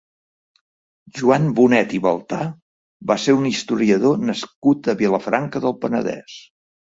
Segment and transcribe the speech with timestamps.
[1.17, 2.39] Joan Bonet i Baltà
[3.13, 6.41] va ser un historiador nascut a Vilafranca del Penedès.